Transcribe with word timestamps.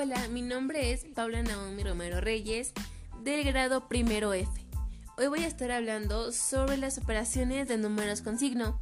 Hola, 0.00 0.28
mi 0.28 0.42
nombre 0.42 0.92
es 0.92 1.04
Paula 1.06 1.42
Naomi 1.42 1.82
Romero 1.82 2.20
Reyes, 2.20 2.72
del 3.24 3.42
grado 3.42 3.88
primero 3.88 4.32
F. 4.32 4.48
Hoy 5.16 5.26
voy 5.26 5.42
a 5.42 5.48
estar 5.48 5.72
hablando 5.72 6.30
sobre 6.30 6.76
las 6.76 6.98
operaciones 6.98 7.66
de 7.66 7.78
números 7.78 8.22
con 8.22 8.38
signo. 8.38 8.80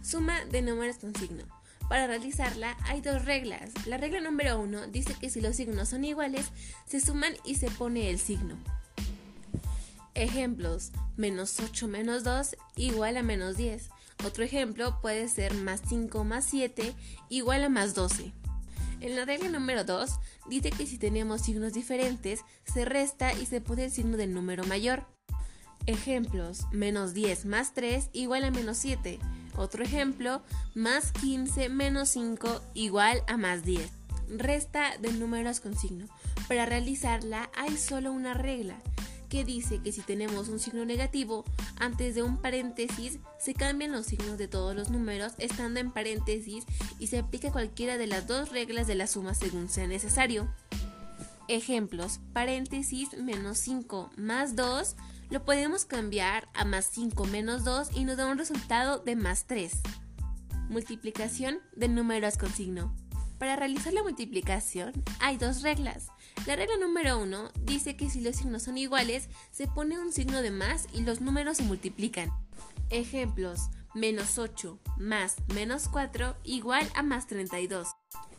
Suma 0.00 0.44
de 0.44 0.62
números 0.62 0.98
con 0.98 1.12
signo. 1.12 1.42
Para 1.88 2.06
realizarla 2.06 2.76
hay 2.84 3.00
dos 3.00 3.24
reglas. 3.24 3.72
La 3.86 3.96
regla 3.96 4.20
número 4.20 4.60
uno 4.60 4.86
dice 4.86 5.16
que 5.20 5.28
si 5.28 5.40
los 5.40 5.56
signos 5.56 5.88
son 5.88 6.04
iguales, 6.04 6.52
se 6.86 7.00
suman 7.00 7.32
y 7.44 7.56
se 7.56 7.68
pone 7.72 8.08
el 8.08 8.20
signo. 8.20 8.56
Ejemplos, 10.14 10.92
menos 11.16 11.58
8 11.58 11.88
menos 11.88 12.22
2 12.22 12.54
igual 12.76 13.16
a 13.16 13.24
menos 13.24 13.56
10. 13.56 13.90
Otro 14.24 14.44
ejemplo 14.44 15.00
puede 15.00 15.26
ser 15.26 15.52
más 15.52 15.82
5 15.88 16.22
más 16.22 16.44
7 16.44 16.94
igual 17.28 17.64
a 17.64 17.68
más 17.68 17.96
12. 17.96 18.32
En 19.04 19.16
la 19.16 19.26
regla 19.26 19.50
número 19.50 19.84
2 19.84 20.18
dice 20.48 20.70
que 20.70 20.86
si 20.86 20.96
tenemos 20.96 21.42
signos 21.42 21.74
diferentes, 21.74 22.40
se 22.64 22.86
resta 22.86 23.34
y 23.34 23.44
se 23.44 23.60
pone 23.60 23.84
el 23.84 23.90
signo 23.90 24.16
del 24.16 24.32
número 24.32 24.64
mayor. 24.64 25.04
Ejemplos, 25.84 26.62
menos 26.72 27.12
10 27.12 27.44
más 27.44 27.74
3 27.74 28.08
igual 28.14 28.44
a 28.44 28.50
menos 28.50 28.78
7. 28.78 29.18
Otro 29.58 29.84
ejemplo, 29.84 30.42
más 30.74 31.12
15 31.12 31.68
menos 31.68 32.08
5 32.08 32.62
igual 32.72 33.22
a 33.26 33.36
más 33.36 33.62
10. 33.62 33.90
Resta 34.38 34.96
de 34.96 35.12
números 35.12 35.60
con 35.60 35.76
signo. 35.76 36.06
Para 36.48 36.64
realizarla 36.64 37.50
hay 37.54 37.76
solo 37.76 38.10
una 38.10 38.32
regla 38.32 38.80
que 39.28 39.44
dice 39.44 39.80
que 39.82 39.92
si 39.92 40.00
tenemos 40.02 40.48
un 40.48 40.58
signo 40.58 40.84
negativo, 40.84 41.44
antes 41.78 42.14
de 42.14 42.22
un 42.22 42.36
paréntesis 42.36 43.18
se 43.38 43.54
cambian 43.54 43.92
los 43.92 44.06
signos 44.06 44.38
de 44.38 44.48
todos 44.48 44.74
los 44.74 44.90
números 44.90 45.32
estando 45.38 45.80
en 45.80 45.90
paréntesis 45.90 46.64
y 46.98 47.08
se 47.08 47.18
aplica 47.18 47.52
cualquiera 47.52 47.98
de 47.98 48.06
las 48.06 48.26
dos 48.26 48.50
reglas 48.50 48.86
de 48.86 48.94
la 48.94 49.06
suma 49.06 49.34
según 49.34 49.68
sea 49.68 49.86
necesario. 49.86 50.48
Ejemplos, 51.48 52.20
paréntesis 52.32 53.16
menos 53.18 53.58
5 53.58 54.10
más 54.16 54.56
2 54.56 54.96
lo 55.30 55.44
podemos 55.44 55.84
cambiar 55.84 56.48
a 56.54 56.64
más 56.64 56.86
5 56.92 57.24
menos 57.26 57.64
2 57.64 57.96
y 57.96 58.04
nos 58.04 58.16
da 58.16 58.26
un 58.26 58.38
resultado 58.38 58.98
de 58.98 59.16
más 59.16 59.46
3. 59.46 59.80
Multiplicación 60.68 61.58
de 61.74 61.88
números 61.88 62.38
con 62.38 62.50
signo. 62.50 62.94
Para 63.38 63.56
realizar 63.56 63.92
la 63.92 64.02
multiplicación 64.02 64.92
hay 65.20 65.36
dos 65.36 65.62
reglas. 65.62 66.08
La 66.46 66.56
regla 66.56 66.76
número 66.78 67.18
uno 67.18 67.50
dice 67.60 67.96
que 67.96 68.10
si 68.10 68.20
los 68.20 68.36
signos 68.36 68.62
son 68.62 68.78
iguales, 68.78 69.28
se 69.50 69.66
pone 69.66 69.98
un 69.98 70.12
signo 70.12 70.42
de 70.42 70.50
más 70.50 70.86
y 70.92 71.02
los 71.02 71.20
números 71.20 71.58
se 71.58 71.62
multiplican. 71.64 72.30
Ejemplos, 72.90 73.70
menos 73.94 74.38
8 74.38 74.78
más 74.98 75.36
menos 75.54 75.88
4 75.88 76.36
igual 76.44 76.88
a 76.94 77.02
más 77.02 77.26
32. 77.26 77.88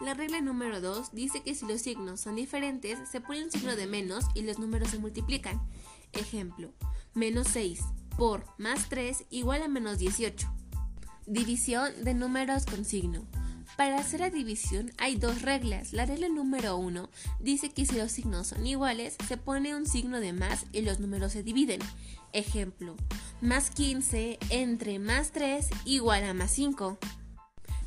La 0.00 0.12
regla 0.12 0.40
número 0.40 0.80
2 0.80 1.12
dice 1.12 1.42
que 1.42 1.54
si 1.54 1.66
los 1.66 1.80
signos 1.80 2.20
son 2.20 2.36
diferentes, 2.36 2.98
se 3.08 3.20
pone 3.20 3.44
un 3.44 3.50
signo 3.50 3.76
de 3.76 3.86
menos 3.86 4.24
y 4.34 4.42
los 4.42 4.58
números 4.58 4.90
se 4.90 4.98
multiplican. 4.98 5.60
Ejemplo, 6.12 6.72
menos 7.14 7.48
6 7.48 7.80
por 8.16 8.44
más 8.58 8.88
3 8.88 9.24
igual 9.30 9.62
a 9.62 9.68
menos 9.68 9.98
18. 9.98 10.52
División 11.26 11.92
de 12.04 12.14
números 12.14 12.66
con 12.66 12.84
signo. 12.84 13.26
Para 13.76 13.98
hacer 13.98 14.20
la 14.20 14.30
división 14.30 14.90
hay 14.96 15.16
dos 15.16 15.42
reglas. 15.42 15.92
La 15.92 16.06
regla 16.06 16.28
número 16.28 16.76
uno 16.76 17.10
dice 17.40 17.70
que 17.70 17.84
si 17.84 17.96
los 17.96 18.10
signos 18.10 18.48
son 18.48 18.66
iguales, 18.66 19.16
se 19.28 19.36
pone 19.36 19.74
un 19.76 19.86
signo 19.86 20.20
de 20.20 20.32
más 20.32 20.64
y 20.72 20.80
los 20.80 20.98
números 20.98 21.32
se 21.32 21.42
dividen. 21.42 21.80
Ejemplo, 22.32 22.96
más 23.40 23.70
15 23.70 24.38
entre 24.48 24.98
más 24.98 25.32
3 25.32 25.68
igual 25.84 26.24
a 26.24 26.32
más 26.32 26.50
5. 26.52 26.98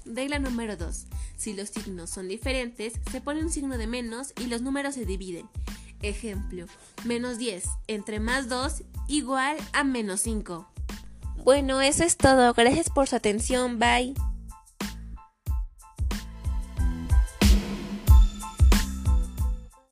Regla 0.05 0.37
número 0.37 0.77
2. 0.77 1.05
Si 1.37 1.53
los 1.53 1.69
signos 1.69 2.11
son 2.11 2.27
diferentes, 2.27 2.93
se 3.11 3.21
pone 3.21 3.41
un 3.41 3.49
signo 3.49 3.77
de 3.77 3.87
menos 3.87 4.33
y 4.39 4.45
los 4.45 4.61
números 4.61 4.95
se 4.95 5.05
dividen. 5.05 5.49
Ejemplo, 6.01 6.65
menos 7.03 7.39
10 7.39 7.63
entre 7.87 8.19
más 8.19 8.47
2 8.47 8.83
igual 9.07 9.57
a 9.73 9.83
menos 9.83 10.21
5. 10.21 10.67
Bueno, 11.43 11.81
eso 11.81 12.03
es 12.03 12.15
todo. 12.15 12.53
Gracias 12.53 12.89
por 12.89 13.07
su 13.07 13.15
atención. 13.15 13.79
Bye. 13.79 14.13